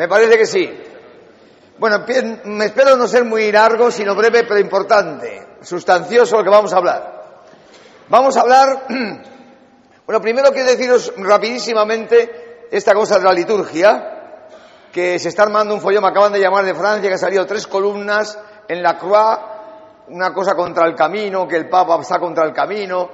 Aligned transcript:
Me 0.00 0.08
parece 0.08 0.38
que 0.38 0.46
sí. 0.46 0.66
Bueno, 1.78 2.06
me 2.44 2.64
espero 2.64 2.96
no 2.96 3.06
ser 3.06 3.22
muy 3.26 3.52
largo, 3.52 3.90
sino 3.90 4.14
breve 4.14 4.44
pero 4.44 4.58
importante, 4.58 5.58
sustancioso 5.60 6.38
lo 6.38 6.42
que 6.42 6.48
vamos 6.48 6.72
a 6.72 6.78
hablar. 6.78 7.42
Vamos 8.08 8.34
a 8.34 8.40
hablar, 8.40 8.86
bueno, 10.06 10.22
primero 10.22 10.52
quiero 10.52 10.70
deciros 10.70 11.12
rapidísimamente 11.18 12.66
esta 12.70 12.94
cosa 12.94 13.18
de 13.18 13.24
la 13.26 13.34
liturgia, 13.34 14.46
que 14.90 15.18
se 15.18 15.28
está 15.28 15.42
armando 15.42 15.74
un 15.74 15.82
follón, 15.82 16.02
me 16.02 16.08
acaban 16.08 16.32
de 16.32 16.40
llamar 16.40 16.64
de 16.64 16.74
Francia, 16.74 17.06
que 17.10 17.16
ha 17.16 17.18
salido 17.18 17.44
tres 17.44 17.66
columnas 17.66 18.38
en 18.68 18.82
la 18.82 18.96
Croix, 18.96 19.38
una 20.08 20.32
cosa 20.32 20.54
contra 20.54 20.86
el 20.86 20.94
camino, 20.94 21.46
que 21.46 21.56
el 21.56 21.68
Papa 21.68 22.00
está 22.00 22.18
contra 22.18 22.46
el 22.46 22.54
camino, 22.54 23.10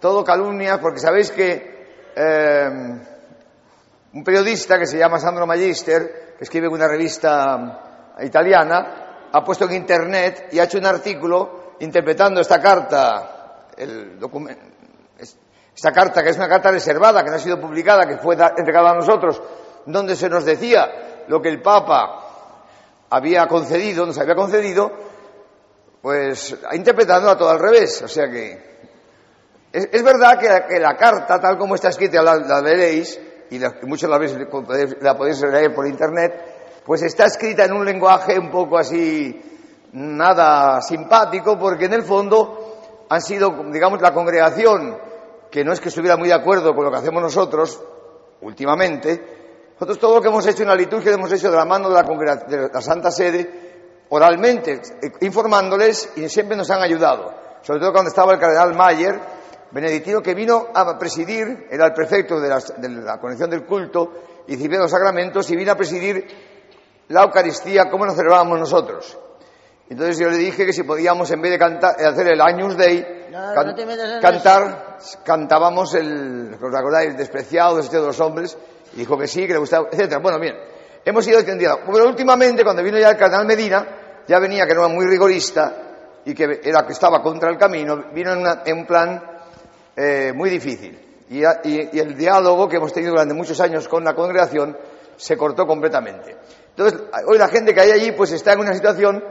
todo 0.00 0.24
calumnias, 0.24 0.78
porque 0.78 1.00
sabéis 1.00 1.32
que 1.32 2.12
eh, 2.16 3.00
un 4.12 4.24
periodista 4.24 4.78
que 4.78 4.86
se 4.86 4.98
llama 4.98 5.18
Sandro 5.18 5.46
Magister, 5.46 6.34
que 6.36 6.44
escribe 6.44 6.66
en 6.66 6.72
una 6.72 6.88
revista 6.88 8.16
italiana, 8.20 9.28
ha 9.32 9.44
puesto 9.44 9.66
en 9.66 9.74
Internet 9.74 10.48
y 10.52 10.58
ha 10.58 10.64
hecho 10.64 10.78
un 10.78 10.86
artículo 10.86 11.74
interpretando 11.80 12.40
esta 12.40 12.60
carta, 12.60 13.66
el 13.76 14.18
esta 15.74 15.92
carta 15.92 16.22
que 16.22 16.30
es 16.30 16.36
una 16.36 16.48
carta 16.48 16.70
reservada, 16.70 17.22
que 17.22 17.30
no 17.30 17.36
ha 17.36 17.38
sido 17.40 17.60
publicada, 17.60 18.06
que 18.06 18.18
fue 18.18 18.34
entregada 18.34 18.90
a 18.90 18.94
nosotros, 18.94 19.40
donde 19.86 20.16
se 20.16 20.28
nos 20.28 20.44
decía 20.44 21.24
lo 21.28 21.40
que 21.40 21.48
el 21.48 21.62
Papa 21.62 22.20
había 23.08 23.46
concedido, 23.46 24.04
nos 24.04 24.18
había 24.18 24.34
concedido, 24.34 24.90
pues 26.02 26.56
ha 26.68 26.74
interpretado 26.76 27.30
a 27.30 27.38
todo 27.38 27.50
al 27.50 27.60
revés. 27.60 28.02
O 28.02 28.08
sea 28.08 28.28
que 28.28 28.70
es, 29.72 30.02
verdad 30.02 30.38
que, 30.68 30.78
la 30.80 30.96
carta, 30.96 31.40
tal 31.40 31.56
como 31.56 31.76
está 31.76 31.88
escrita, 31.88 32.22
la, 32.22 32.36
la 32.36 32.60
veréis, 32.60 33.18
y 33.50 33.58
muchos 33.86 34.08
la, 34.08 34.18
la 35.00 35.16
podéis 35.16 35.40
leer 35.42 35.74
por 35.74 35.86
internet, 35.86 36.82
pues 36.84 37.02
está 37.02 37.26
escrita 37.26 37.64
en 37.64 37.72
un 37.72 37.84
lenguaje 37.84 38.38
un 38.38 38.50
poco 38.50 38.78
así, 38.78 39.40
nada 39.92 40.80
simpático, 40.80 41.58
porque 41.58 41.86
en 41.86 41.94
el 41.94 42.02
fondo 42.02 43.06
han 43.08 43.20
sido, 43.20 43.64
digamos, 43.72 44.00
la 44.00 44.14
congregación, 44.14 44.96
que 45.50 45.64
no 45.64 45.72
es 45.72 45.80
que 45.80 45.88
estuviera 45.88 46.16
muy 46.16 46.28
de 46.28 46.34
acuerdo 46.34 46.74
con 46.74 46.84
lo 46.84 46.90
que 46.90 46.98
hacemos 46.98 47.22
nosotros 47.22 47.82
últimamente, 48.42 49.72
nosotros 49.74 49.98
todo 49.98 50.16
lo 50.16 50.22
que 50.22 50.28
hemos 50.28 50.46
hecho 50.46 50.62
en 50.62 50.68
la 50.68 50.76
liturgia 50.76 51.10
lo 51.10 51.16
hemos 51.16 51.32
hecho 51.32 51.50
de 51.50 51.56
la 51.56 51.64
mano 51.64 51.88
de 51.88 51.94
la, 51.94 52.36
de 52.36 52.68
la 52.72 52.80
Santa 52.80 53.10
Sede, 53.10 54.04
oralmente, 54.10 54.80
informándoles 55.22 56.12
y 56.16 56.28
siempre 56.28 56.56
nos 56.56 56.70
han 56.70 56.82
ayudado. 56.82 57.32
Sobre 57.62 57.80
todo 57.80 57.92
cuando 57.92 58.10
estaba 58.10 58.32
el 58.32 58.38
cardenal 58.38 58.74
Mayer, 58.74 59.20
benedictino, 59.70 60.22
que 60.22 60.34
vino 60.34 60.68
a 60.74 60.98
presidir, 60.98 61.66
era 61.70 61.86
el 61.86 61.92
prefecto 61.92 62.40
de 62.40 62.48
la, 62.48 62.58
de 62.76 62.88
la 62.88 63.20
Conexión 63.20 63.50
del 63.50 63.64
Culto 63.64 64.12
y 64.46 64.56
de 64.56 64.78
los 64.78 64.90
Sacramentos, 64.90 65.50
y 65.50 65.56
vino 65.56 65.72
a 65.72 65.76
presidir 65.76 66.26
la 67.08 67.24
Eucaristía 67.24 67.90
como 67.90 68.06
nos 68.06 68.14
celebrábamos 68.14 68.58
nosotros. 68.58 69.18
Entonces 69.88 70.18
yo 70.18 70.28
le 70.30 70.36
dije 70.36 70.64
que 70.64 70.72
si 70.72 70.84
podíamos, 70.84 71.30
en 71.32 71.42
vez 71.42 71.50
de 71.50 71.58
cantar, 71.58 72.00
hacer 72.00 72.28
el 72.28 72.40
Años 72.40 72.76
Day, 72.76 73.28
cantar, 74.22 74.98
cantábamos 75.24 75.94
el, 75.94 76.56
¿os 76.60 76.74
acordáis? 76.74 77.16
Despreciado 77.16 77.80
de 77.80 77.98
los 77.98 78.20
hombres, 78.20 78.56
y 78.92 78.98
dijo 78.98 79.18
que 79.18 79.26
sí, 79.26 79.46
que 79.46 79.54
le 79.54 79.58
gustaba, 79.58 79.88
etcétera. 79.90 80.20
Bueno, 80.20 80.38
bien, 80.38 80.54
hemos 81.04 81.26
ido 81.26 81.40
entendiendo. 81.40 81.80
Pero 81.86 82.06
últimamente, 82.06 82.62
cuando 82.62 82.82
vino 82.82 82.98
ya 82.98 83.10
el 83.10 83.16
cardenal 83.16 83.46
Medina, 83.46 83.86
ya 84.26 84.38
venía 84.38 84.64
que 84.64 84.74
no 84.74 84.84
era 84.84 84.94
muy 84.94 85.06
rigorista 85.06 85.74
y 86.24 86.34
que 86.34 86.60
era 86.62 86.86
que 86.86 86.92
estaba 86.92 87.20
contra 87.20 87.50
el 87.50 87.58
camino, 87.58 88.04
vino 88.12 88.32
en, 88.32 88.78
un 88.78 88.86
plan 88.86 89.22
eh, 90.02 90.32
muy 90.32 90.50
difícil. 90.50 90.98
y 91.28 91.44
el 91.98 92.16
diálogo 92.16 92.68
que 92.68 92.76
hemos 92.76 92.92
tenido 92.92 93.12
durante 93.12 93.34
muchos 93.34 93.60
años 93.60 93.86
con 93.86 94.02
la 94.02 94.14
congregación 94.14 94.76
se 95.16 95.36
cortó 95.36 95.66
completamente. 95.66 96.36
Entonces, 96.70 97.02
hoy 97.26 97.36
la 97.36 97.48
gente 97.48 97.74
que 97.74 97.80
hay 97.82 97.90
allí 97.90 98.12
pues 98.12 98.32
está 98.32 98.54
en 98.54 98.60
una 98.60 98.72
situación 98.72 99.22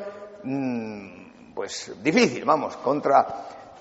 mm, 0.43 1.53
pues 1.55 1.91
difícil, 2.03 2.45
vamos, 2.45 2.77
contra... 2.77 3.25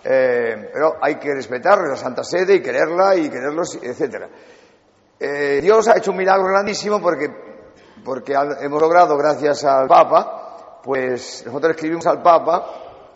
Eh, 0.03 0.71
pero 0.73 0.97
hay 1.03 1.17
que 1.17 1.35
respetar 1.35 1.79
la 1.81 1.97
Santa 1.97 2.25
Sede 2.25 2.55
y 2.55 2.63
quererla 2.63 3.17
y 3.17 3.29
quererlos, 3.29 3.79
etcétera. 3.83 4.29
Eh, 5.21 5.59
Dios 5.61 5.89
ha 5.89 5.99
hecho 5.99 6.13
un 6.13 6.17
milagro 6.17 6.47
grandísimo 6.47 7.03
porque, 7.03 7.29
porque 8.05 8.33
hemos 8.33 8.81
logrado, 8.81 9.19
gracias 9.19 9.65
al 9.65 9.89
Papa, 9.89 10.81
pues 10.83 11.43
nosotros 11.45 11.73
escribimos 11.73 12.07
al 12.07 12.23
Papa, 12.23 12.65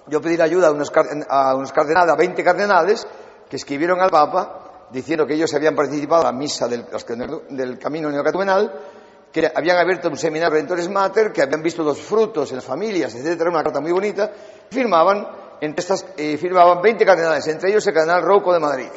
yo 0.08 0.20
pedí 0.20 0.38
ayuda 0.40 0.68
a 0.68 0.72
unos, 0.72 0.92
a 1.28 1.54
unos 1.54 1.72
cardenales, 1.72 2.12
a 2.12 2.16
20 2.16 2.44
cardenales, 2.44 3.06
que 3.52 3.56
escribieron 3.56 4.00
al 4.00 4.08
Papa 4.08 4.86
diciendo 4.90 5.26
que 5.26 5.34
ellos 5.34 5.52
habían 5.52 5.76
participado 5.76 6.22
en 6.22 6.26
la 6.28 6.32
misa 6.32 6.66
del, 6.66 6.86
del 7.50 7.78
camino 7.78 8.10
neocatecumenal 8.10 8.72
que 9.30 9.52
habían 9.54 9.76
abierto 9.76 10.08
un 10.08 10.16
seminario 10.16 10.54
Redentores 10.54 10.88
Mater, 10.88 11.32
que 11.32 11.42
habían 11.42 11.62
visto 11.62 11.82
los 11.82 12.00
frutos 12.00 12.48
en 12.48 12.56
las 12.56 12.64
familias, 12.64 13.14
etcétera, 13.14 13.50
una 13.50 13.62
carta 13.62 13.80
muy 13.80 13.92
bonita, 13.92 14.32
firmaban, 14.70 15.28
entre 15.60 15.82
estas, 15.82 16.06
eh, 16.16 16.38
firmaban 16.38 16.80
20 16.80 17.04
cardenales, 17.04 17.46
entre 17.48 17.68
ellos 17.68 17.86
el 17.86 17.92
cardenal 17.92 18.22
Rocco 18.22 18.54
de 18.54 18.60
Madrid, 18.60 18.88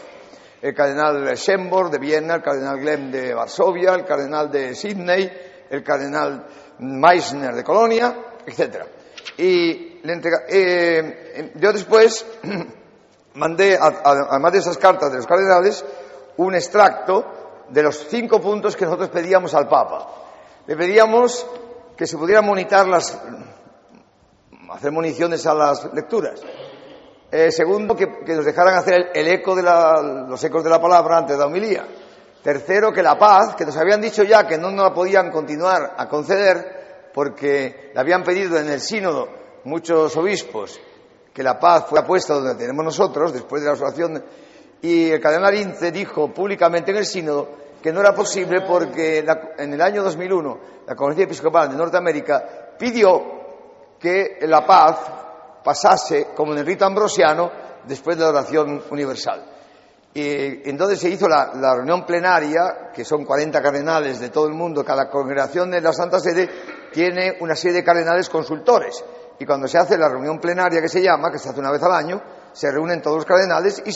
el 0.62 0.74
cardenal 0.74 1.36
Schembor 1.36 1.90
de 1.90 1.98
Viena, 1.98 2.36
el 2.36 2.42
cardenal 2.42 2.80
Glem 2.80 3.12
de 3.12 3.34
Varsovia, 3.34 3.94
el 3.94 4.06
cardenal 4.06 4.50
de 4.50 4.74
Sydney, 4.74 5.30
el 5.70 5.84
cardenal 5.84 6.48
Meissner 6.80 7.54
de 7.54 7.64
Colonia, 7.66 8.16
etcétera. 8.46 8.88
Y 9.38 10.00
le 10.02 10.22
eh, 10.48 11.52
yo 11.56 11.74
después 11.74 12.26
mandé, 13.36 13.78
además 13.80 14.52
de 14.52 14.60
esas 14.60 14.78
cartas 14.78 15.12
de 15.12 15.18
los 15.18 15.28
cardenales, 15.28 15.86
un 16.38 16.56
extracto 16.56 17.26
de 17.70 17.84
los 17.84 18.08
cinco 18.08 18.40
puntos 18.40 18.76
que 18.76 18.86
nosotros 18.86 19.10
pedíamos 19.10 19.54
al 19.54 19.68
Papa. 19.68 20.08
Le 20.68 20.76
pedíamos 20.76 21.46
que 21.96 22.08
se 22.08 22.18
pudieran 22.18 22.46
monitar 22.46 22.88
las, 22.88 23.18
hacer 24.72 24.92
municiones 24.92 25.46
a 25.46 25.54
las 25.54 25.94
lecturas. 25.94 26.42
Eh, 27.32 27.52
segundo, 27.52 27.96
que, 27.96 28.08
nos 28.28 28.46
dejaran 28.46 28.76
hacer 28.76 29.12
el, 29.14 29.28
eco 29.28 29.56
de 29.56 29.64
los 29.64 30.44
ecos 30.44 30.64
de 30.64 30.70
la 30.70 30.82
palabra 30.82 31.18
antes 31.18 31.36
de 31.36 31.40
la 31.40 31.48
homilía. 31.48 31.86
Tercero, 32.44 32.94
que 32.94 33.02
la 33.02 33.18
paz, 33.18 33.56
que 33.56 33.66
nos 33.66 33.76
habían 33.78 34.00
dicho 34.00 34.24
ya 34.24 34.46
que 34.48 34.58
no 34.58 34.70
la 34.72 34.94
podían 34.94 35.32
continuar 35.32 35.96
a 35.98 36.08
conceder 36.08 37.10
porque 37.14 37.92
le 37.94 38.00
habían 38.00 38.24
pedido 38.24 38.60
en 38.60 38.70
el 38.70 38.80
sínodo 38.80 39.28
muchos 39.64 40.16
obispos 40.16 40.80
que 41.36 41.44
la 41.44 41.60
paz 41.60 41.88
fuera 41.90 42.08
puesta 42.08 42.36
donde 42.36 42.56
tenemos 42.56 42.86
nosotros, 42.86 43.34
después 43.34 43.62
de 43.62 43.68
la 43.68 43.74
oración. 43.74 44.24
Y 44.82 45.10
el 45.10 45.20
cardenal 45.20 45.54
Ince 45.54 45.92
dijo 45.92 46.34
públicamente 46.34 46.92
en 46.92 46.98
el 46.98 47.06
sínodo 47.06 47.50
que 47.84 47.92
no 47.92 48.00
era 48.00 48.16
posible 48.16 48.62
porque 48.66 49.26
en 49.58 49.74
el 49.74 49.82
año 49.82 50.02
2001 50.02 50.60
la 50.88 50.96
Conferencia 50.96 51.26
Episcopal 51.26 51.70
de 51.70 51.76
Norteamérica 51.76 52.74
pidió 52.80 53.22
que 54.00 54.38
la 54.44 54.66
paz 54.66 54.98
pasase 55.62 56.28
como 56.34 56.54
en 56.54 56.60
el 56.60 56.66
rito 56.66 56.86
ambrosiano 56.86 57.52
después 57.86 58.18
de 58.18 58.24
la 58.24 58.30
oración 58.30 58.82
universal. 58.90 59.44
Y 60.14 60.70
entonces 60.70 60.98
se 60.98 61.10
hizo 61.10 61.28
la, 61.28 61.76
reunión 61.76 62.06
plenaria, 62.06 62.92
que 62.96 63.04
son 63.04 63.26
40 63.26 63.62
cardenales 63.62 64.22
de 64.22 64.30
todo 64.30 64.48
el 64.48 64.54
mundo, 64.54 64.86
cada 64.86 65.10
congregación 65.10 65.70
de 65.72 65.82
la 65.82 65.92
Santa 65.92 66.22
Sede 66.22 66.50
tiene 66.94 67.36
una 67.42 67.58
serie 67.58 67.80
de 67.80 67.84
cardenales 67.84 68.30
consultores. 68.30 69.04
Y 69.40 69.46
cuando 69.46 69.68
se 69.68 69.78
hace 69.78 69.98
la 69.98 70.10
reunión 70.10 70.40
plenaria 70.40 70.82
que 70.82 70.90
se 70.90 71.02
llama, 71.02 71.32
que 71.32 71.40
se 71.40 71.50
hace 71.50 71.60
una 71.60 71.72
vez 71.72 71.84
al 71.84 71.92
año, 71.92 72.22
se 72.54 72.72
reúnen 72.72 73.02
todos 73.02 73.18
los 73.18 73.26
cardenales 73.26 73.84
y 73.86 73.92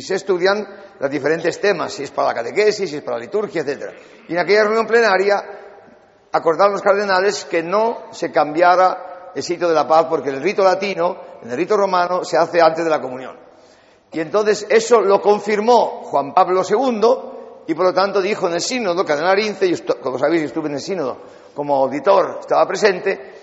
se 0.00 0.14
estudian 0.14 0.66
los 0.98 1.10
diferentes 1.10 1.60
temas, 1.60 1.92
si 1.92 2.04
es 2.04 2.10
para 2.10 2.28
la 2.28 2.34
catequesis, 2.34 2.88
si 2.88 2.96
es 2.96 3.02
para 3.02 3.18
la 3.18 3.24
liturgia, 3.24 3.62
etc. 3.62 3.92
Y 4.28 4.32
en 4.32 4.38
aquella 4.38 4.64
reunión 4.64 4.86
plenaria 4.86 5.44
acordaron 6.32 6.72
los 6.72 6.82
cardenales 6.82 7.44
que 7.44 7.62
no 7.62 8.06
se 8.10 8.32
cambiara 8.32 9.30
el 9.34 9.42
sitio 9.42 9.68
de 9.68 9.74
la 9.74 9.86
paz 9.86 10.06
porque 10.08 10.30
el 10.30 10.42
rito 10.42 10.64
latino, 10.64 11.16
en 11.42 11.50
el 11.50 11.56
rito 11.56 11.76
romano, 11.76 12.24
se 12.24 12.36
hace 12.36 12.60
antes 12.60 12.84
de 12.84 12.90
la 12.90 13.00
comunión. 13.00 13.36
Y 14.12 14.20
entonces 14.20 14.66
eso 14.68 15.00
lo 15.00 15.20
confirmó 15.20 16.04
Juan 16.04 16.32
Pablo 16.32 16.62
II 16.68 17.64
y 17.66 17.74
por 17.74 17.86
lo 17.86 17.92
tanto 17.92 18.20
dijo 18.20 18.46
en 18.46 18.54
el 18.54 18.60
sínodo, 18.60 19.04
cardenal 19.04 19.38
Ince, 19.40 19.66
y 19.66 19.76
como 20.00 20.18
sabéis 20.18 20.42
estuve 20.42 20.68
en 20.68 20.74
el 20.74 20.80
sínodo 20.80 21.18
como 21.54 21.76
auditor, 21.76 22.38
estaba 22.40 22.66
presente, 22.66 23.42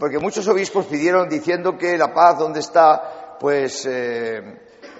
porque 0.00 0.18
muchos 0.18 0.48
obispos 0.48 0.86
pidieron 0.86 1.28
diciendo 1.28 1.76
que 1.76 1.98
la 1.98 2.14
paz 2.14 2.38
donde 2.38 2.60
está, 2.60 3.36
pues 3.38 3.84
eh, 3.84 4.38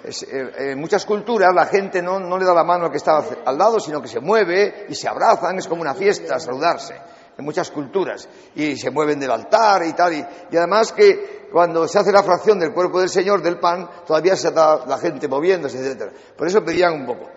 eh, 0.03 0.51
en 0.59 0.79
muchas 0.79 1.07
culturas 1.07 1.49
la 1.55 1.65
gente 1.65 2.03
no, 2.03 2.37
le 2.37 2.45
da 2.45 2.53
la 2.53 2.63
mano 2.63 2.85
al 2.85 2.91
que 2.91 2.97
está 2.97 3.23
al 3.43 3.57
lado, 3.57 3.79
sino 3.79 3.99
que 3.99 4.07
se 4.07 4.19
mueve 4.19 4.85
y 4.89 4.93
se 4.93 5.07
abrazan, 5.07 5.57
es 5.57 5.67
como 5.67 5.81
una 5.81 5.95
fiesta 5.95 6.39
saludarse, 6.39 6.93
en 7.35 7.43
muchas 7.43 7.71
culturas, 7.71 8.29
y 8.53 8.77
se 8.77 8.91
mueven 8.91 9.19
del 9.19 9.31
altar 9.31 9.83
y 9.87 9.93
tal, 9.93 10.13
y, 10.13 10.23
además 10.55 10.91
que 10.91 11.47
cuando 11.51 11.87
se 11.87 11.97
hace 11.97 12.11
la 12.11 12.21
fracción 12.21 12.59
del 12.59 12.71
cuerpo 12.71 12.99
del 12.99 13.09
Señor, 13.09 13.41
del 13.41 13.57
pan, 13.57 13.89
todavía 14.05 14.35
se 14.35 14.49
está 14.49 14.85
la 14.85 14.99
gente 14.99 15.27
moviéndose, 15.27 15.79
etc. 15.79 16.13
Por 16.37 16.47
eso 16.47 16.63
pedían 16.63 16.93
un 16.93 17.07
poco. 17.07 17.27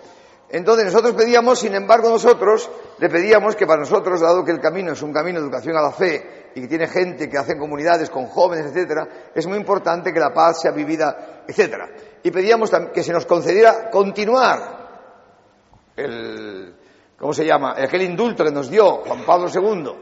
Entonces 0.50 0.84
nosotros 0.84 1.14
pedíamos, 1.14 1.60
sin 1.60 1.74
embargo 1.74 2.10
nosotros 2.10 2.70
le 2.98 3.08
pedíamos 3.08 3.56
que 3.56 3.66
para 3.66 3.80
nosotros, 3.80 4.20
dado 4.20 4.44
que 4.44 4.50
el 4.50 4.60
camino 4.60 4.92
es 4.92 5.00
un 5.00 5.14
camino 5.14 5.40
de 5.40 5.46
educación 5.46 5.78
a 5.78 5.80
la 5.80 5.90
fe 5.90 6.43
y 6.54 6.60
que 6.60 6.68
tiene 6.68 6.86
gente 6.86 7.28
que 7.28 7.38
hace 7.38 7.56
comunidades 7.56 8.10
con 8.10 8.26
jóvenes, 8.26 8.66
etcétera, 8.66 9.08
es 9.34 9.46
muy 9.46 9.58
importante 9.58 10.12
que 10.12 10.20
la 10.20 10.32
paz 10.32 10.60
sea 10.62 10.70
vivida, 10.70 11.42
etcétera 11.46 11.88
y 12.22 12.30
pedíamos 12.30 12.70
que 12.92 13.02
se 13.02 13.12
nos 13.12 13.26
concediera 13.26 13.90
continuar 13.90 14.84
¿cómo 17.18 17.32
se 17.32 17.44
llama? 17.44 17.74
Aquel 17.78 18.02
indulto 18.02 18.44
que 18.44 18.50
nos 18.50 18.70
dio 18.70 19.02
Juan 19.04 19.24
Pablo 19.24 19.48
II, 19.48 19.92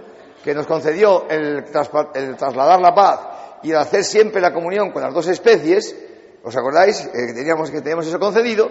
que 0.42 0.54
nos 0.54 0.66
concedió 0.66 1.28
el, 1.28 1.64
trasladar 1.64 2.80
la 2.80 2.94
paz 2.94 3.20
y 3.62 3.70
el 3.70 3.76
hacer 3.76 4.04
siempre 4.04 4.40
la 4.40 4.52
comunión 4.52 4.90
con 4.90 5.02
las 5.02 5.12
dos 5.12 5.28
especies, 5.28 5.94
¿os 6.42 6.56
acordáis? 6.56 7.04
Eh, 7.06 7.26
que, 7.28 7.32
teníamos, 7.34 7.70
que 7.70 7.80
teníamos 7.80 8.06
eso 8.06 8.18
concedido, 8.18 8.70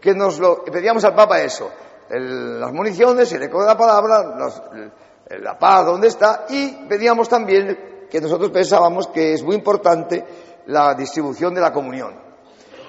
que 0.00 0.14
nos 0.14 0.38
lo 0.38 0.64
pedíamos 0.64 1.04
al 1.04 1.14
Papa 1.14 1.40
eso, 1.40 1.70
las 2.10 2.72
municiones, 2.72 3.32
el 3.32 3.42
eco 3.42 3.60
de 3.60 3.66
la 3.66 3.76
palabra, 3.76 4.36
la 5.40 5.58
paz 5.58 5.86
donde 5.86 6.08
está, 6.08 6.46
y 6.48 6.86
pedíamos 6.88 7.28
también 7.28 8.06
que 8.10 8.20
nosotros 8.20 8.50
pensábamos 8.50 9.08
que 9.08 9.34
es 9.34 9.42
muy 9.42 9.56
importante 9.56 10.24
la 10.66 10.94
distribución 10.94 11.54
de 11.54 11.60
la 11.60 11.72
comunión. 11.72 12.14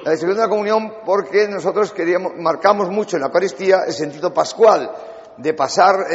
La 0.04 0.12
distribución 0.12 0.38
de 0.38 0.44
la 0.44 0.50
comunión 0.50 0.94
porque 1.06 1.48
nosotros 1.48 1.92
queríamos, 1.92 2.34
marcamos 2.38 2.90
mucho 2.90 3.18
en 3.18 3.22
la 3.22 3.28
Eucaristía 3.28 3.84
el 3.86 3.94
sentido 3.94 4.34
pascual 4.34 4.90
de 5.38 5.54
pasar 5.54 6.06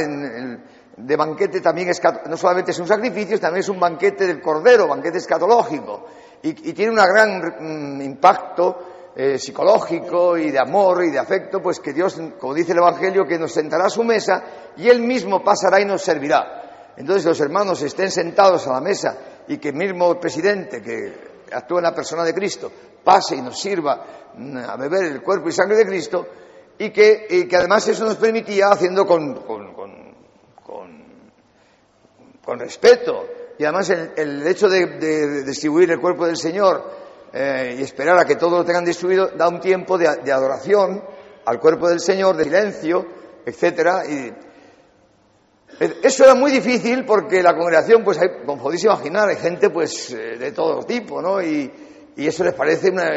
de 0.97 1.17
banquete 1.17 1.61
también, 1.61 1.91
no 2.26 2.37
solamente 2.37 2.71
es 2.71 2.79
un 2.79 2.87
sacrificio, 2.87 3.38
también 3.41 3.61
es 3.61 3.69
un 3.69 3.81
banquete 3.81 4.26
del 4.26 4.41
Cordero, 4.41 4.87
banquete 4.87 5.19
escatológico, 5.19 6.06
y, 6.43 6.53
tiene 6.73 6.91
un 6.91 6.97
gran 6.97 7.97
mm, 7.99 8.03
impacto 8.03 8.94
eh, 9.16 9.38
psicológico 9.38 10.37
y 10.37 10.50
de 10.50 10.58
amor 10.58 11.05
y 11.05 11.11
de 11.11 11.19
afecto, 11.19 11.62
pues 11.62 11.78
que 11.78 11.93
Dios, 11.93 12.20
como 12.40 12.52
dice 12.52 12.72
el 12.72 12.78
Evangelio, 12.78 13.25
que 13.25 13.38
nos 13.38 13.52
sentará 13.52 13.87
a 13.87 13.90
su 13.90 14.02
mesa 14.02 14.43
y 14.76 14.88
Él 14.88 15.00
mismo 15.02 15.43
pasará 15.44 15.81
y 15.81 15.84
nos 15.84 16.02
servirá. 16.02 16.93
Entonces 16.96 17.25
los 17.25 17.40
hermanos 17.40 17.81
estén 17.82 18.11
sentados 18.11 18.66
a 18.66 18.72
la 18.72 18.81
mesa 18.81 19.16
y 19.46 19.58
que 19.58 19.69
el 19.69 19.76
mismo 19.76 20.19
presidente, 20.19 20.82
que 20.82 21.12
actúa 21.52 21.78
en 21.78 21.84
la 21.84 21.94
persona 21.94 22.25
de 22.25 22.34
Cristo, 22.34 22.70
pase 23.05 23.37
y 23.37 23.43
nos 23.43 23.61
sirva 23.61 24.32
mm, 24.37 24.56
a 24.56 24.76
beber 24.76 25.05
el 25.05 25.22
cuerpo 25.22 25.49
y 25.49 25.52
sangre 25.52 25.76
de 25.76 25.87
Cristo, 25.87 26.26
y 26.78 26.90
que, 26.90 27.46
que 27.49 27.56
además 27.56 27.87
eso 27.87 28.05
nos 28.05 28.16
permitía 28.16 28.66
haciendo 28.69 29.06
con, 29.06 29.43
con, 29.43 29.75
con, 32.44 32.58
respeto, 32.58 33.26
y 33.58 33.64
además 33.64 33.90
el, 33.90 34.46
hecho 34.46 34.69
de, 34.69 35.44
distribuir 35.44 35.90
el 35.90 36.00
cuerpo 36.00 36.26
del 36.26 36.37
Señor 36.37 37.03
eh, 37.36 37.75
y 37.81 37.82
esperar 37.82 38.16
a 38.16 38.25
que 38.25 38.36
todos 38.36 38.52
lo 38.52 38.64
tengan 38.64 38.84
distribuido 38.84 39.26
da 39.26 39.48
un 39.48 39.58
tiempo 39.58 39.98
de, 39.98 40.06
adoración 40.06 41.02
al 41.44 41.58
cuerpo 41.58 41.88
del 41.88 41.98
Señor, 41.98 42.36
de 42.36 42.44
silencio, 42.44 43.04
etcétera, 43.44 44.04
y 44.06 44.32
eso 46.00 46.22
era 46.22 46.36
muy 46.36 46.52
difícil 46.52 47.04
porque 47.04 47.42
la 47.42 47.56
congregación, 47.56 48.04
pues, 48.04 48.20
como 48.46 48.62
podéis 48.62 48.84
imaginar, 48.84 49.28
hay 49.28 49.34
gente, 49.34 49.70
pues, 49.70 50.12
eh, 50.12 50.36
de 50.38 50.52
todo 50.52 50.84
tipo, 50.84 51.20
¿no? 51.20 51.42
Y, 51.42 51.72
eso 52.16 52.44
les 52.44 52.54
parece 52.54 52.90
una, 52.90 53.08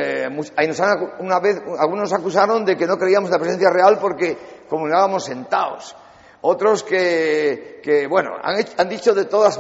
ahí 0.56 0.68
nos 0.68 0.80
han, 0.80 0.98
una 1.20 1.40
vez, 1.40 1.62
algunos 1.78 2.10
nos 2.10 2.14
acusaron 2.14 2.66
de 2.66 2.76
que 2.76 2.88
no 2.88 2.98
creíamos 2.98 3.30
en 3.30 3.34
la 3.34 3.40
presencia 3.40 3.70
real 3.70 4.00
porque 4.02 4.36
comunicábamos 4.68 5.24
sentados. 5.24 5.96
Otros 6.42 6.82
que, 6.82 7.80
que 7.84 8.08
bueno, 8.08 8.32
han, 8.42 8.90
dicho 8.90 9.14
de 9.14 9.26
todas 9.26 9.60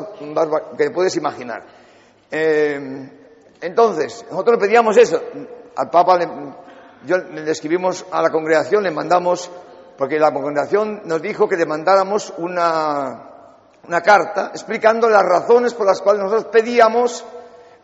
que 0.75 0.89
puedes 0.89 1.15
imaginar. 1.15 1.67
Eh, 2.31 3.26
entonces, 3.61 4.25
nosotros 4.29 4.59
le 4.59 4.67
pedíamos 4.67 4.97
eso. 4.97 5.21
Al 5.75 5.89
Papa 5.89 6.17
le, 6.17 6.27
yo, 7.05 7.17
le 7.17 7.49
escribimos 7.51 8.05
a 8.11 8.21
la 8.21 8.29
congregación, 8.29 8.83
le 8.83 8.91
mandamos 8.91 9.49
porque 9.97 10.19
la 10.19 10.31
congregación 10.31 11.01
nos 11.05 11.21
dijo 11.21 11.47
que 11.47 11.57
demandáramos 11.57 12.33
una, 12.37 13.29
una 13.87 14.01
carta 14.01 14.51
explicando 14.53 15.09
las 15.09 15.23
razones 15.23 15.73
por 15.73 15.87
las 15.87 16.01
cuales 16.01 16.23
nosotros 16.23 16.51
pedíamos 16.51 17.25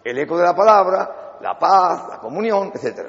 el 0.03 0.19
eco 0.19 0.37
de 0.37 0.43
la 0.43 0.55
palabra, 0.55 1.37
la 1.41 1.57
paz, 1.57 2.07
la 2.09 2.19
comunión, 2.19 2.71
etc. 2.73 3.07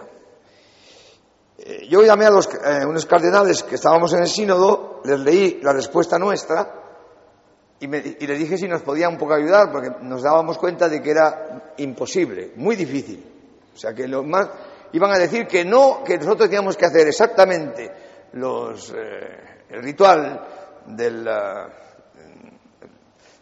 Eh, 1.59 1.87
yo 1.89 2.03
llamé 2.03 2.27
a 2.27 2.31
los, 2.31 2.49
eh, 2.53 2.85
unos 2.87 3.05
cardenales 3.05 3.63
que 3.63 3.75
estábamos 3.75 4.13
en 4.15 4.21
el 4.21 4.29
sínodo, 4.29 5.03
les 5.05 5.21
leí 5.21 5.61
la 5.63 5.73
respuesta 5.73 6.19
nuestra 6.19 6.84
y, 7.81 7.87
y 7.87 8.27
les 8.27 8.39
dije 8.39 8.57
si 8.57 8.69
nos 8.69 8.83
podían 8.83 9.13
un 9.13 9.19
poco 9.19 9.35
ayudar, 9.35 9.71
porque 9.71 9.91
nos 10.03 10.23
dábamos 10.23 10.59
cuenta 10.59 10.89
de 10.89 11.03
que 11.03 11.11
era 11.11 11.73
imposible, 11.77 12.53
muy 12.57 12.77
difícil. 12.77 13.25
O 13.75 13.77
sea, 13.77 13.93
que 13.93 14.07
los 14.07 14.25
más 14.25 14.49
iban 14.93 15.11
a 15.11 15.19
decir 15.19 15.47
que 15.47 15.65
no, 15.65 16.03
que 16.05 16.17
nosotros 16.19 16.49
teníamos 16.49 16.77
que 16.77 16.87
hacer 16.87 17.09
exactamente 17.09 17.91
los, 18.33 18.91
eh, 18.91 19.65
el 19.71 19.83
ritual 19.83 20.41
del, 20.87 21.29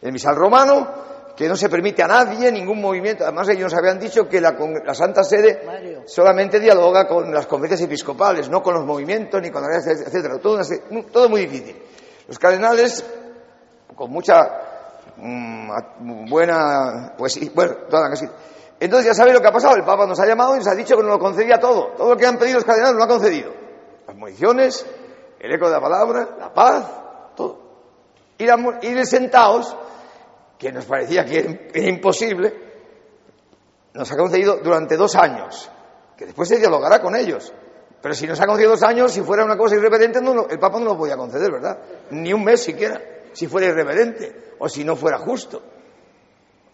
el 0.00 0.12
misal 0.12 0.35
romano, 0.35 1.12
que 1.37 1.49
no 1.49 1.56
se 1.56 1.69
permite 1.69 2.02
a 2.02 2.08
nadie 2.08 2.50
ningún 2.50 2.81
movimiento. 2.81 3.25
Además, 3.25 3.49
ellos 3.49 3.73
nos 3.73 3.75
habían 3.75 3.99
dicho 3.99 4.28
que 4.28 4.40
la, 4.40 4.56
la 4.85 4.94
Santa 4.94 5.25
Sede 5.25 6.02
solamente 6.06 6.61
dialoga 6.61 7.06
con 7.06 7.32
las 7.32 7.46
conferencias 7.46 7.87
episcopales, 7.87 8.49
no 8.49 8.62
con 8.62 8.75
los 8.75 8.85
movimientos 8.85 9.40
ni 9.43 9.50
con 9.50 9.62
las 9.62 9.87
etcétera. 9.87 10.38
Todo, 10.38 10.61
todo 11.11 11.28
muy 11.28 11.43
difícil. 11.43 11.76
Los 12.28 12.38
cardenales, 12.38 13.05
con 13.94 14.10
mucha 14.10 14.40
mm, 15.16 16.28
buena, 16.28 17.14
pues 17.16 17.38
bueno, 17.54 17.74
toda 17.88 18.10
casi. 18.10 18.26
Entonces 18.80 19.06
ya 19.06 19.14
sabéis 19.14 19.34
lo 19.34 19.40
que 19.40 19.48
ha 19.48 19.52
pasado. 19.52 19.76
El 19.76 19.84
Papa 19.84 20.06
nos 20.06 20.18
ha 20.20 20.26
llamado 20.26 20.54
y 20.54 20.58
nos 20.58 20.68
ha 20.68 20.74
dicho 20.74 20.96
que 20.96 21.02
nos 21.02 21.12
lo 21.12 21.18
concedía 21.18 21.58
todo. 21.58 21.92
Todo 21.96 22.10
lo 22.10 22.16
que 22.16 22.26
han 22.26 22.38
pedido 22.38 22.56
los 22.56 22.64
cardenales 22.64 22.96
lo 22.96 23.04
ha 23.04 23.08
concedido 23.08 23.62
las 24.06 24.16
municiones, 24.16 24.86
el 25.38 25.52
eco 25.52 25.66
de 25.66 25.72
la 25.72 25.80
palabra, 25.80 26.28
la 26.38 26.52
paz, 26.52 26.84
todo. 27.36 27.60
Y, 28.38 28.44
la, 28.46 29.04
sentados, 29.04 29.76
que 30.58 30.72
nos 30.72 30.84
parecía 30.84 31.24
que 31.24 31.70
era 31.72 31.88
imposible, 31.88 32.52
nos 33.94 34.10
ha 34.10 34.16
concedido 34.16 34.56
durante 34.56 34.96
dos 34.96 35.14
años, 35.14 35.70
que 36.16 36.26
después 36.26 36.48
se 36.48 36.58
dialogará 36.58 37.00
con 37.00 37.14
ellos. 37.14 37.52
Pero 38.00 38.14
si 38.14 38.26
nos 38.26 38.40
ha 38.40 38.46
concedido 38.46 38.72
dos 38.72 38.82
años, 38.82 39.12
si 39.12 39.22
fuera 39.22 39.44
una 39.44 39.56
cosa 39.56 39.76
irreverente, 39.76 40.18
el 40.18 40.58
Papa 40.58 40.80
no 40.80 40.86
lo 40.86 40.98
podía 40.98 41.16
conceder, 41.16 41.52
¿verdad? 41.52 41.78
Ni 42.10 42.32
un 42.32 42.42
mes 42.42 42.62
siquiera, 42.62 43.00
si 43.32 43.46
fuera 43.46 43.69
irreverente 43.69 44.55
o 44.58 44.69
si 44.69 44.84
no 44.84 44.96
fuera 44.96 45.19
justo. 45.19 45.62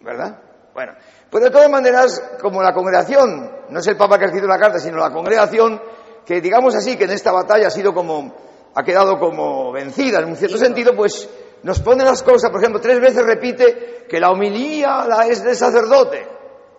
¿Verdad? 0.00 0.40
Bueno, 0.74 0.92
pues 1.30 1.42
de 1.42 1.50
todas 1.50 1.68
maneras, 1.68 2.22
como 2.40 2.62
la 2.62 2.72
congregación, 2.72 3.50
no 3.68 3.80
es 3.80 3.86
el 3.86 3.96
Papa 3.96 4.16
que 4.16 4.24
ha 4.24 4.26
escrito 4.28 4.46
la 4.46 4.58
carta, 4.58 4.78
sino 4.78 4.98
la 4.98 5.10
congregación, 5.10 5.80
que 6.24 6.40
digamos 6.40 6.74
así 6.74 6.96
que 6.96 7.04
en 7.04 7.10
esta 7.10 7.32
batalla 7.32 7.66
ha 7.66 7.70
sido 7.70 7.92
como, 7.92 8.32
ha 8.74 8.82
quedado 8.84 9.18
como 9.18 9.72
vencida 9.72 10.20
en 10.20 10.26
un 10.26 10.36
cierto 10.36 10.56
sentido, 10.56 10.94
pues 10.94 11.28
nos 11.62 11.80
pone 11.80 12.04
las 12.04 12.22
cosas, 12.22 12.50
por 12.50 12.60
ejemplo, 12.60 12.80
tres 12.80 13.00
veces 13.00 13.24
repite 13.24 14.06
que 14.08 14.20
la 14.20 14.30
homilía 14.30 15.04
la 15.08 15.26
es 15.26 15.42
del 15.42 15.56
sacerdote. 15.56 16.26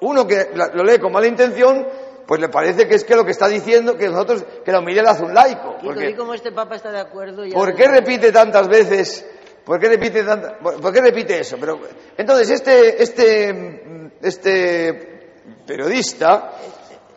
Uno 0.01 0.25
que 0.25 0.49
lo 0.53 0.83
lee 0.83 0.99
con 0.99 1.11
mala 1.11 1.27
intención, 1.27 1.85
pues 2.25 2.39
le 2.39 2.47
parece 2.47 2.87
que 2.87 2.95
es 2.95 3.03
que 3.03 3.15
lo 3.15 3.25
que 3.25 3.31
está 3.31 3.47
diciendo 3.47 3.97
que 3.97 4.07
nosotros, 4.07 4.45
que 4.63 4.71
la 4.71 4.79
homilía 4.79 5.03
la 5.03 5.11
hace 5.11 5.23
un 5.23 5.33
laico. 5.33 5.75
Porque, 5.83 6.15
como 6.15 6.33
este 6.33 6.51
papa 6.51 6.75
está 6.75 6.91
de 6.91 6.99
acuerdo 6.99 7.43
¿Por 7.51 7.75
qué 7.75 7.87
repite 7.87 8.31
tantas 8.31 8.67
veces? 8.69 9.25
¿Por 9.69 9.79
qué 9.79 9.87
repite 9.87 10.23
¿Por 10.63 10.91
qué 10.91 10.99
repite 10.99 11.41
eso? 11.41 11.57
Pero, 11.59 11.79
entonces, 12.17 12.49
este, 12.49 13.03
este, 13.03 14.11
este 14.19 15.33
periodista 15.67 16.53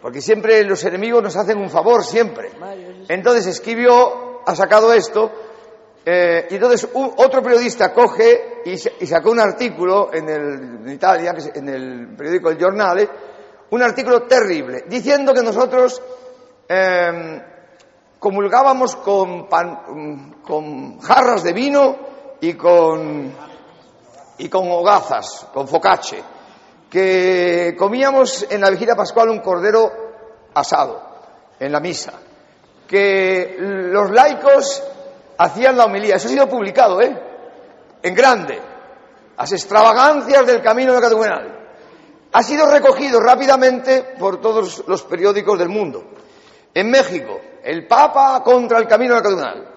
porque 0.03 0.21
siempre 0.21 0.63
los 0.65 0.85
enemigos 0.85 1.23
nos 1.23 1.35
hacen 1.35 1.57
un 1.57 1.71
favor, 1.71 2.05
siempre. 2.05 2.51
Entonces 3.09 3.47
escribió, 3.47 4.43
ha 4.45 4.55
sacado 4.55 4.93
esto, 4.93 5.33
eh, 6.05 6.47
y 6.51 6.57
entonces 6.57 6.91
otro 6.93 7.43
periodista 7.43 7.95
coge 7.95 8.61
y, 8.67 8.77
sacó 9.07 9.31
un 9.31 9.41
artículo 9.41 10.13
en, 10.13 10.29
el, 10.29 10.93
Italia, 10.93 11.35
en 11.55 11.69
el 11.71 12.15
periódico 12.15 12.51
El 12.51 12.59
Giornale, 12.59 13.09
un 13.71 13.83
artículo 13.83 14.25
terrible, 14.25 14.85
diciendo 14.89 15.33
que 15.33 15.43
nosotros 15.43 16.03
em, 16.69 17.41
comulgábamos 18.19 18.97
con, 18.97 19.49
con 20.45 21.01
jarras 21.01 21.45
de 21.45 21.53
vino 21.55 22.12
y 22.43 22.55
con, 22.55 23.33
y 24.39 24.49
con 24.49 24.71
hogazas, 24.71 25.47
con 25.55 25.69
focache 25.69 26.23
que 26.91 27.75
comíamos 27.79 28.47
en 28.51 28.61
la 28.61 28.69
vigilia 28.69 28.97
pascual 28.97 29.31
un 29.31 29.39
cordero 29.39 29.91
asado 30.53 31.01
en 31.59 31.71
la 31.71 31.79
misa, 31.79 32.13
que 32.87 33.57
los 33.59 34.11
laicos 34.11 34.83
hacían 35.39 35.77
la 35.77 35.85
homilía, 35.85 36.17
eso 36.17 36.27
ha 36.27 36.31
sido 36.31 36.49
publicado, 36.49 37.01
¿eh? 37.01 37.17
En 38.03 38.15
grande, 38.15 38.61
las 39.39 39.53
extravagancias 39.53 40.45
del 40.45 40.61
camino 40.61 41.01
de. 41.01 41.53
Ha 42.33 42.43
sido 42.43 42.67
recogido 42.67 43.21
rápidamente 43.21 44.17
por 44.19 44.41
todos 44.41 44.83
los 44.89 45.03
periódicos 45.05 45.59
del 45.59 45.69
mundo. 45.69 46.05
En 46.75 46.91
México, 46.91 47.41
el 47.63 47.87
Papa 47.87 48.43
contra 48.43 48.79
el 48.79 48.89
camino 48.89 49.15
de. 49.15 49.72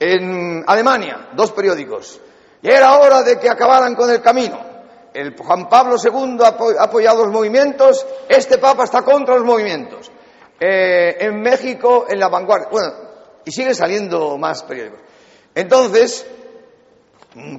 En 0.00 0.64
Alemania, 0.66 1.30
dos 1.34 1.52
periódicos. 1.52 2.20
Y 2.62 2.70
era 2.70 2.98
hora 2.98 3.22
de 3.22 3.38
que 3.38 3.48
acabaran 3.48 3.94
con 3.94 4.10
el 4.10 4.20
camino 4.20 4.68
el 5.18 5.36
Juan 5.36 5.68
Pablo 5.68 5.96
II 6.02 6.38
ha 6.44 6.84
apoyado 6.84 7.24
los 7.24 7.32
movimientos, 7.32 8.06
este 8.28 8.58
Papa 8.58 8.84
está 8.84 9.02
contra 9.02 9.36
los 9.36 9.44
movimientos. 9.44 10.10
Eh, 10.60 11.16
en 11.20 11.40
México, 11.40 12.06
en 12.08 12.18
la 12.18 12.28
vanguardia. 12.28 12.68
Bueno, 12.70 12.92
y 13.44 13.50
sigue 13.50 13.74
saliendo 13.74 14.36
más 14.38 14.62
periódicos. 14.62 15.00
Entonces, 15.54 16.26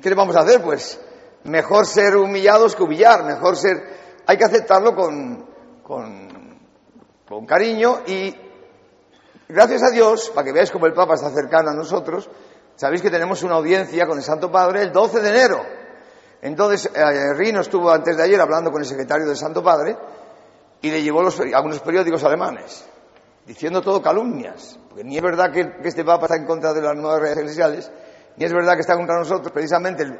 ¿qué 0.01 0.09
le 0.09 0.15
vamos 0.15 0.35
a 0.35 0.41
hacer? 0.41 0.61
Pues 0.61 0.99
mejor 1.43 1.85
ser 1.85 2.15
humillados 2.17 2.75
que 2.75 2.83
humillar, 2.83 3.23
mejor 3.23 3.57
ser. 3.57 4.21
Hay 4.25 4.37
que 4.37 4.45
aceptarlo 4.45 4.95
con, 4.95 5.45
con, 5.83 6.59
con 7.27 7.45
cariño 7.45 8.01
y 8.05 8.35
gracias 9.49 9.83
a 9.83 9.89
Dios, 9.91 10.29
para 10.33 10.45
que 10.45 10.53
veáis 10.53 10.71
cómo 10.71 10.85
el 10.85 10.93
Papa 10.93 11.15
está 11.15 11.29
cercano 11.31 11.71
a 11.71 11.73
nosotros, 11.73 12.29
Sabéis 12.75 13.01
que 13.01 13.09
tenemos 13.09 13.43
una 13.43 13.55
audiencia 13.55 14.07
con 14.07 14.17
el 14.17 14.23
Santo 14.23 14.49
Padre 14.49 14.83
el 14.83 14.93
12 14.93 15.19
de 15.19 15.29
enero. 15.31 15.61
Entonces, 16.41 16.89
eh, 16.95 17.33
Rino 17.33 17.59
estuvo 17.59 17.91
antes 17.91 18.15
de 18.15 18.23
ayer 18.23 18.39
hablando 18.39 18.71
con 18.71 18.81
el 18.81 18.87
secretario 18.87 19.27
del 19.27 19.35
Santo 19.35 19.61
Padre 19.61 19.97
y 20.81 20.89
le 20.89 21.03
llevó 21.03 21.21
los, 21.21 21.37
algunos 21.41 21.81
periódicos 21.81 22.23
alemanes, 22.23 22.85
diciendo 23.45 23.81
todo 23.81 24.01
calumnias. 24.01 24.79
Porque 24.87 25.03
ni 25.03 25.17
es 25.17 25.21
verdad 25.21 25.51
que, 25.51 25.73
este 25.83 26.05
Papa 26.05 26.27
está 26.27 26.37
en 26.37 26.45
contra 26.45 26.73
de 26.73 26.81
las 26.81 26.95
nuevas 26.95 27.19
redes 27.19 27.39
eclesiales, 27.39 27.91
ni 28.37 28.45
es 28.45 28.53
verdad 28.53 28.75
que 28.75 28.79
está 28.81 28.95
contra 28.95 29.17
nosotros. 29.19 29.51
Precisamente, 29.51 30.03
el- 30.03 30.17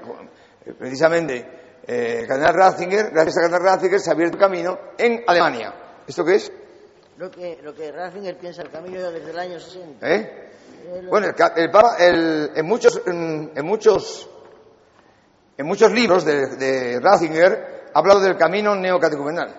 precisamente 0.77 1.79
eh, 1.88 2.17
el 2.24 2.27
cardenal 2.27 2.55
Ratzinger, 2.55 3.09
gracias 3.12 3.38
a 3.38 3.41
cardenal 3.43 3.63
Ratzinger, 3.63 4.01
se 4.01 4.09
ha 4.09 4.13
abierto 4.15 4.38
camino 4.38 4.77
en 4.98 5.24
Alemania. 5.25 5.74
¿Esto 6.05 6.25
qué 6.25 6.36
es? 6.36 6.51
Lo 7.19 7.29
que, 7.29 7.59
lo 7.61 7.75
que 7.75 7.91
Ratzinger 7.91 8.38
piensa 8.38 8.61
el 8.61 8.69
camino 8.71 9.11
desde 9.11 9.29
el 9.31 9.38
año 9.39 9.59
60. 9.59 10.09
¿Eh? 10.09 10.51
Bueno, 11.09 11.27
el, 11.27 11.35
el 11.63 11.69
Papa, 11.69 11.97
el- 11.99 12.51
en 12.55 12.65
muchos, 12.65 13.01
en, 13.05 13.51
en 13.55 13.65
muchos, 13.65 14.29
en 15.57 15.65
muchos 15.65 15.91
libros 15.91 16.23
de, 16.23 16.47
de 16.55 16.99
Ratzinger 17.01 17.89
ha 17.93 17.99
hablado 17.99 18.21
del 18.21 18.38
camino 18.38 18.73
neocatecumenal. 18.73 19.53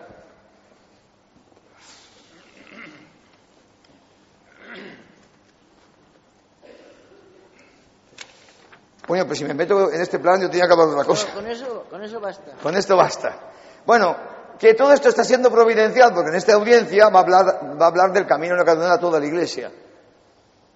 Bueno, 9.08 9.26
pues 9.26 9.38
si 9.38 9.44
me 9.44 9.54
meto 9.54 9.90
en 9.90 10.00
este 10.00 10.18
plan 10.18 10.40
yo 10.40 10.48
tenía 10.48 10.66
que 10.66 10.72
hablar 10.72 10.88
de 10.88 10.94
otra 10.94 11.04
cosa. 11.04 11.32
con, 11.34 11.46
eso, 11.46 11.84
con 11.90 12.02
eso 12.04 12.20
basta. 12.20 12.52
Con 12.62 12.76
esto 12.76 12.96
basta. 12.96 13.34
Bueno, 13.84 14.16
que 14.60 14.74
todo 14.74 14.92
esto 14.92 15.08
está 15.08 15.24
siendo 15.24 15.50
providencial, 15.50 16.12
porque 16.12 16.28
en 16.30 16.36
esta 16.36 16.52
audiencia 16.52 17.08
va 17.08 17.20
a 17.20 17.22
hablar, 17.22 17.46
va 17.80 17.86
a 17.86 17.88
hablar 17.88 18.12
del 18.12 18.26
camino 18.26 18.54
de 18.56 18.62
la 18.76 18.92
a 18.92 19.00
toda 19.00 19.18
la 19.18 19.24
iglesia. 19.26 19.72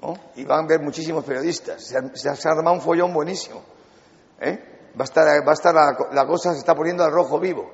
¿no? 0.01 0.15
Y 0.37 0.45
van 0.45 0.65
a 0.65 0.67
ver 0.67 0.81
muchísimos 0.81 1.23
periodistas. 1.23 1.85
Se 1.85 2.01
se 2.17 2.35
se 2.35 2.49
ha 2.49 2.53
armado 2.53 2.73
un 2.77 2.81
follón 2.81 3.13
buenísimo. 3.13 3.63
¿eh? 4.41 4.91
Va 4.99 5.03
a 5.03 5.05
estar, 5.05 5.27
va 5.47 5.51
a 5.51 5.55
estar 5.55 5.75
la, 5.75 5.97
la 6.13 6.27
cosa 6.27 6.53
se 6.55 6.61
está 6.61 6.75
poniendo 6.75 7.05
al 7.05 7.13
rojo 7.13 7.39
vivo. 7.39 7.71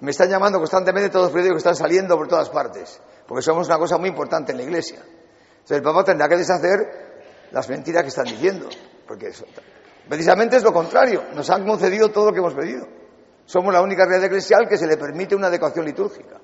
Me 0.00 0.10
están 0.10 0.28
llamando 0.28 0.58
constantemente 0.58 1.08
todos 1.08 1.24
los 1.26 1.32
periódicos 1.32 1.62
que 1.62 1.70
están 1.70 1.76
saliendo 1.76 2.14
por 2.16 2.28
todas 2.28 2.50
partes, 2.50 3.00
porque 3.26 3.42
somos 3.42 3.66
una 3.66 3.78
cosa 3.78 3.96
muy 3.96 4.10
importante 4.10 4.52
en 4.52 4.58
la 4.58 4.64
iglesia. 4.64 4.98
Entonces 5.00 5.76
el 5.78 5.82
Papa 5.82 6.04
tendrá 6.04 6.28
que 6.28 6.36
deshacer 6.36 7.48
las 7.50 7.68
mentiras 7.68 8.02
que 8.02 8.08
están 8.10 8.26
diciendo, 8.26 8.68
porque 9.06 9.28
eso- 9.28 9.46
precisamente 10.08 10.56
es 10.58 10.62
lo 10.62 10.72
contrario. 10.72 11.24
Nos 11.34 11.48
han 11.50 11.66
concedido 11.66 12.10
todo 12.10 12.26
lo 12.26 12.32
que 12.32 12.38
hemos 12.40 12.54
pedido. 12.54 12.86
Somos 13.48 13.72
la 13.72 13.80
única 13.80 14.04
red 14.04 14.22
eclesial 14.22 14.68
que 14.68 14.76
se 14.76 14.86
le 14.86 14.98
permite 14.98 15.34
una 15.34 15.46
adecuación 15.46 15.86
litúrgica 15.86 16.38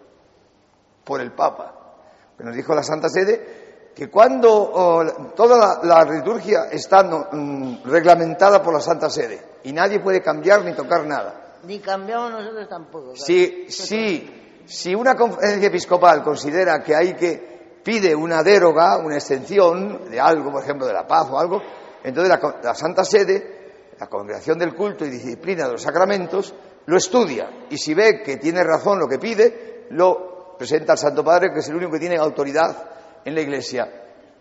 por 1.04 1.20
el 1.20 1.32
Papa. 1.32 1.98
Que 2.34 2.42
nos 2.42 2.56
dijo 2.56 2.74
la 2.74 2.82
Santa 2.82 3.10
Sede 3.10 3.90
que 3.94 4.08
cuando 4.08 4.50
oh, 4.50 5.04
toda 5.36 5.82
la, 5.84 6.02
la 6.02 6.10
liturgia 6.10 6.70
está 6.72 7.02
no, 7.02 7.26
mm, 7.30 7.84
reglamentada 7.84 8.62
por 8.62 8.72
la 8.72 8.80
Santa 8.80 9.10
Sede 9.10 9.38
y 9.64 9.72
nadie 9.74 10.00
puede 10.00 10.22
cambiar 10.22 10.64
ni 10.64 10.72
tocar 10.72 11.04
nada. 11.04 11.58
Ni 11.64 11.78
cambiamos 11.78 12.32
nosotros 12.32 12.66
tampoco. 12.70 13.12
claro. 13.12 13.22
Si, 13.22 13.66
si, 13.68 14.62
si 14.64 14.94
una 14.94 15.14
conferencia 15.14 15.68
episcopal 15.68 16.22
considera 16.22 16.82
que 16.82 16.96
hay 16.96 17.12
que 17.12 17.80
pide 17.84 18.14
una 18.14 18.42
déroga, 18.42 18.96
una 18.96 19.16
extensión 19.16 20.10
de 20.10 20.18
algo, 20.18 20.50
por 20.50 20.62
ejemplo, 20.62 20.86
de 20.86 20.94
la 20.94 21.06
paz 21.06 21.28
o 21.30 21.38
algo, 21.38 21.60
entonces 22.02 22.34
la 22.62 22.74
Santa 22.74 23.04
Sede, 23.04 23.92
la 24.00 24.06
Congregación 24.06 24.58
del 24.58 24.74
Culto 24.74 25.04
y 25.04 25.10
Disciplina 25.10 25.66
de 25.66 25.72
los 25.72 25.82
Sacramentos, 25.82 26.54
lo 26.86 26.96
estudia 26.96 27.66
y 27.70 27.78
si 27.78 27.94
ve 27.94 28.22
que 28.22 28.36
tiene 28.36 28.62
razón 28.62 28.98
lo 28.98 29.08
que 29.08 29.18
pide, 29.18 29.86
lo 29.90 30.56
presenta 30.58 30.92
al 30.92 30.98
Santo 30.98 31.24
Padre, 31.24 31.52
que 31.52 31.60
es 31.60 31.68
el 31.68 31.76
único 31.76 31.92
que 31.92 31.98
tiene 31.98 32.16
autoridad 32.16 32.76
en 33.24 33.34
la 33.34 33.40
Iglesia 33.40 33.88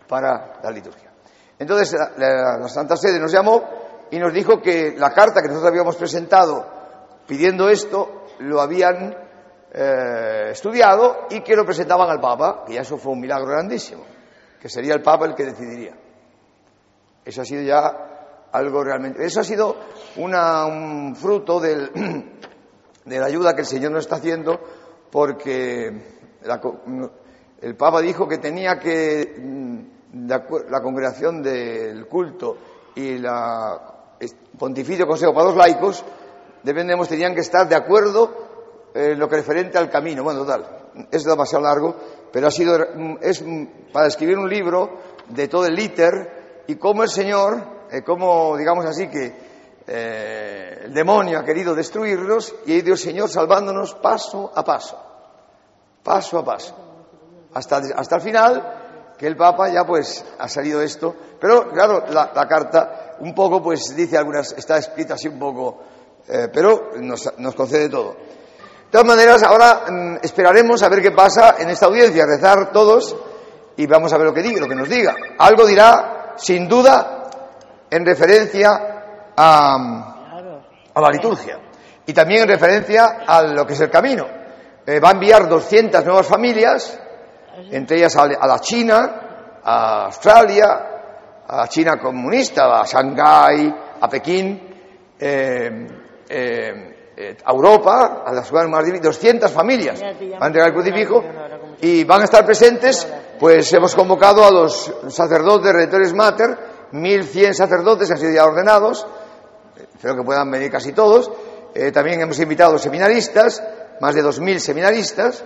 para 0.08 0.60
la 0.62 0.70
liturgia. 0.70 1.10
Entonces 1.58 1.98
la, 2.16 2.68
Santa 2.68 2.96
Sede 2.96 3.18
nos 3.18 3.32
llamó 3.32 3.62
y 4.10 4.18
nos 4.18 4.32
dijo 4.32 4.60
que 4.60 4.94
la 4.96 5.12
carta 5.12 5.40
que 5.40 5.48
nosotros 5.48 5.70
habíamos 5.70 5.96
presentado 5.96 6.66
pidiendo 7.26 7.68
esto 7.68 8.26
lo 8.40 8.60
habían 8.60 9.16
eh, 9.72 10.50
estudiado 10.50 11.26
y 11.30 11.40
que 11.40 11.56
lo 11.56 11.64
presentaban 11.64 12.10
al 12.10 12.20
Papa, 12.20 12.64
que 12.66 12.74
ya 12.74 12.82
eso 12.82 12.98
fue 12.98 13.12
un 13.12 13.20
milagro 13.20 13.48
grandísimo, 13.48 14.04
que 14.60 14.68
sería 14.68 14.94
el 14.94 15.02
Papa 15.02 15.26
el 15.26 15.34
que 15.34 15.44
decidiría. 15.44 15.94
Eso 17.24 17.40
ha 17.40 17.44
sido 17.44 17.62
ya 17.62 18.13
algo 18.54 18.82
realmente. 18.82 19.24
Eso 19.24 19.40
ha 19.40 19.44
sido 19.44 19.76
una- 20.16 20.64
un 20.66 21.14
fruto 21.16 21.60
del- 21.60 21.90
de 23.04 23.18
la 23.18 23.26
ayuda 23.26 23.54
que 23.54 23.60
el 23.62 23.66
Señor 23.66 23.92
nos 23.92 24.04
está 24.04 24.16
haciendo, 24.16 24.58
porque 25.10 25.92
la 26.42 26.60
el 27.60 27.76
Papa 27.76 28.00
dijo 28.00 28.26
que 28.28 28.38
tenía 28.38 28.78
que 28.78 29.34
mm, 29.38 30.26
de 30.26 30.34
acuer- 30.34 30.68
la 30.70 30.80
congregación 30.82 31.42
del 31.42 32.06
culto 32.06 32.56
y 32.94 33.18
la 33.18 33.90
Pontificio 34.58 35.06
Consejo 35.06 35.34
para 35.34 35.46
los 35.46 35.56
laicos 35.56 36.04
dependemos 36.62 37.08
tenían 37.08 37.34
que 37.34 37.40
estar 37.40 37.68
de 37.68 37.74
acuerdo 37.74 38.90
en 38.94 39.18
lo 39.18 39.28
que 39.28 39.36
referente 39.36 39.76
al 39.76 39.90
camino. 39.90 40.22
Bueno, 40.22 40.40
total, 40.40 40.64
es 41.10 41.24
demasiado 41.24 41.64
largo, 41.64 41.96
pero 42.32 42.46
ha 42.46 42.50
sido 42.50 42.78
mm, 42.94 43.16
es 43.20 43.42
mm, 43.42 43.64
para 43.92 44.06
escribir 44.06 44.38
un 44.38 44.48
libro 44.48 44.98
de 45.28 45.48
todo 45.48 45.66
el 45.66 45.74
liter 45.74 46.62
y 46.68 46.76
cómo 46.76 47.02
el 47.02 47.08
Señor, 47.10 47.73
eh, 47.90 48.02
cómo 48.02 48.56
digamos 48.56 48.84
así 48.84 49.08
que 49.08 49.34
eh, 49.86 50.82
el 50.84 50.94
demonio 50.94 51.38
ha 51.38 51.44
querido 51.44 51.74
destruirnos 51.74 52.54
y 52.66 52.72
ha 52.72 52.76
ido 52.76 52.96
Señor 52.96 53.28
salvándonos 53.28 53.94
paso 53.94 54.52
a 54.54 54.64
paso, 54.64 54.98
paso 56.02 56.38
a 56.38 56.44
paso, 56.44 56.74
hasta, 57.52 57.80
hasta 57.96 58.16
el 58.16 58.22
final 58.22 59.14
que 59.18 59.26
el 59.26 59.36
Papa 59.36 59.68
ya 59.68 59.86
pues 59.86 60.24
ha 60.38 60.48
salido 60.48 60.82
esto, 60.82 61.14
pero 61.40 61.70
claro, 61.70 62.04
la, 62.10 62.32
la 62.34 62.48
carta 62.48 63.16
un 63.20 63.34
poco 63.34 63.62
pues 63.62 63.94
dice 63.94 64.16
algunas, 64.16 64.52
está 64.52 64.78
escrita 64.78 65.14
así 65.14 65.28
un 65.28 65.38
poco, 65.38 65.82
eh, 66.28 66.48
pero 66.52 66.92
nos, 66.96 67.32
nos 67.38 67.54
concede 67.54 67.88
todo. 67.88 68.12
De 68.14 68.90
todas 68.90 69.06
maneras, 69.06 69.42
ahora 69.42 69.84
mm, 69.88 70.16
esperaremos 70.22 70.82
a 70.82 70.88
ver 70.88 71.02
qué 71.02 71.10
pasa 71.10 71.56
en 71.58 71.70
esta 71.70 71.86
audiencia, 71.86 72.26
rezar 72.26 72.72
todos 72.72 73.16
y 73.76 73.86
vamos 73.86 74.12
a 74.12 74.18
ver 74.18 74.28
lo 74.28 74.34
que 74.34 74.42
diga, 74.42 74.60
lo 74.60 74.68
que 74.68 74.74
nos 74.74 74.88
diga. 74.88 75.14
Algo 75.38 75.66
dirá, 75.66 76.34
sin 76.36 76.68
duda, 76.68 77.23
en 77.94 78.04
referencia 78.04 78.70
a, 79.36 79.76
a 80.94 81.00
la 81.00 81.10
liturgia. 81.10 81.58
Y 82.06 82.12
también 82.12 82.42
en 82.42 82.48
referencia 82.48 83.22
a 83.26 83.42
lo 83.42 83.66
que 83.66 83.74
es 83.74 83.80
el 83.80 83.90
camino. 83.90 84.26
Eh, 84.86 85.00
va 85.00 85.10
a 85.10 85.12
enviar 85.12 85.48
200 85.48 86.04
nuevas 86.04 86.26
familias, 86.26 86.98
entre 87.70 87.98
ellas 87.98 88.16
a, 88.16 88.22
a 88.24 88.46
la 88.46 88.58
China, 88.58 89.60
a 89.62 90.06
Australia, 90.06 90.94
a 91.46 91.68
China 91.68 91.98
comunista, 91.98 92.80
a 92.80 92.84
Shanghái, 92.84 93.74
a 94.00 94.08
Pekín, 94.08 94.74
eh, 95.18 95.86
eh, 96.28 96.94
eh, 97.16 97.36
a 97.44 97.52
Europa, 97.52 98.24
a 98.26 98.32
las 98.32 98.48
ciudades 98.48 98.68
más 98.68 98.84
difíciles, 98.84 99.14
200 99.14 99.52
familias 99.52 100.00
van 100.00 100.42
a 100.42 100.46
entregar 100.46 100.68
el 100.68 100.74
crucifijo 100.74 101.24
y 101.80 102.02
van 102.02 102.22
a 102.22 102.24
estar 102.24 102.44
presentes, 102.44 103.06
pues 103.38 103.72
hemos 103.72 103.94
convocado 103.94 104.44
a 104.44 104.50
los 104.50 104.92
sacerdotes 105.08 105.72
redentores 105.72 106.12
mater, 106.12 106.73
1100 106.94 107.54
sacerdotes 107.54 108.10
han 108.10 108.18
sido 108.18 108.32
ya 108.32 108.44
ordenados, 108.44 109.06
espero 109.94 110.16
que 110.16 110.22
puedan 110.22 110.50
venir 110.50 110.70
casi 110.70 110.92
todos. 110.92 111.30
Eh, 111.74 111.90
también 111.90 112.20
hemos 112.20 112.38
invitado 112.38 112.78
seminaristas, 112.78 113.62
más 114.00 114.14
de 114.14 114.22
2.000 114.22 114.58
seminaristas, 114.58 115.44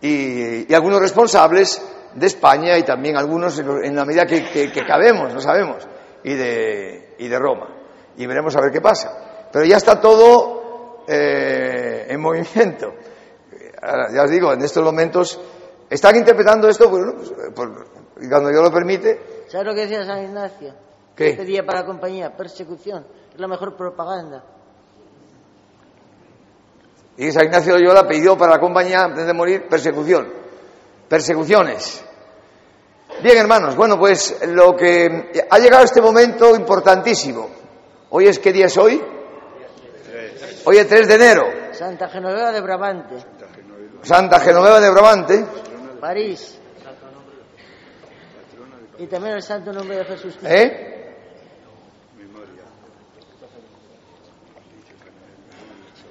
y, 0.00 0.72
algunos 0.72 1.00
responsables 1.00 1.82
de 2.14 2.26
España 2.26 2.78
y 2.78 2.84
también 2.84 3.16
algunos 3.16 3.58
en, 3.58 3.96
la 3.96 4.04
medida 4.04 4.24
que, 4.26 4.48
que- 4.50 4.70
que 4.70 4.86
cabemos, 4.86 5.34
no 5.34 5.40
sabemos, 5.40 5.86
y 6.22 6.34
de, 6.34 7.14
y 7.18 7.26
de 7.28 7.38
Roma. 7.38 7.68
Y 8.16 8.26
veremos 8.26 8.54
a 8.56 8.60
ver 8.60 8.70
qué 8.70 8.80
pasa. 8.80 9.48
Pero 9.52 9.64
ya 9.64 9.76
está 9.78 10.00
todo 10.00 11.04
eh, 11.08 12.06
en 12.08 12.20
movimiento. 12.20 12.94
Ya 14.14 14.22
os 14.22 14.30
digo, 14.30 14.52
en 14.52 14.62
estos 14.62 14.82
momentos 14.84 15.38
están 15.90 16.16
interpretando 16.16 16.68
esto, 16.68 16.88
bueno, 16.88 17.12
pues, 17.16 17.32
por- 17.54 17.86
y 18.20 18.28
cuando 18.28 18.48
Dios 18.50 18.62
lo 18.62 18.72
permite, 18.72 19.35
¿Sabes 19.48 19.66
lo 19.66 19.74
que 19.74 19.82
decía 19.82 20.04
San 20.04 20.24
Ignacio? 20.24 20.74
¿Qué? 21.14 21.34
Pedía 21.34 21.64
para 21.64 21.80
la 21.80 21.86
compañía 21.86 22.36
persecución. 22.36 23.06
Es 23.32 23.40
la 23.40 23.48
mejor 23.48 23.76
propaganda. 23.76 24.44
Y 27.16 27.32
San 27.32 27.44
Ignacio 27.44 27.74
de 27.74 27.80
Loyola 27.80 28.06
pidió 28.06 28.36
para 28.36 28.52
la 28.52 28.60
compañía, 28.60 29.04
antes 29.04 29.26
de 29.26 29.32
morir, 29.32 29.66
persecución. 29.68 30.28
Persecuciones. 31.08 32.04
Bien, 33.22 33.38
hermanos, 33.38 33.76
bueno, 33.76 33.98
pues 33.98 34.36
lo 34.48 34.76
que 34.76 35.46
ha 35.48 35.58
llegado 35.58 35.84
este 35.84 36.02
momento 36.02 36.54
importantísimo. 36.54 37.48
Hoy 38.10 38.26
es, 38.26 38.38
¿qué 38.38 38.52
día 38.52 38.66
es 38.66 38.76
hoy? 38.76 39.02
Hoy 40.64 40.76
es 40.76 40.88
3 40.88 41.08
de 41.08 41.14
enero. 41.14 41.44
Santa 41.72 42.08
Genoveva 42.08 42.52
de 42.52 42.60
Brabante. 42.60 43.14
Santa 44.02 44.40
Genoveva 44.40 44.80
de 44.80 44.90
Brabante. 44.90 45.44
París. 46.00 46.58
Y 48.98 49.06
también 49.06 49.34
el 49.34 49.42
santo 49.42 49.72
nombre 49.72 49.98
de 49.98 50.04
Jesús. 50.04 50.38
¿Eh? 50.42 50.95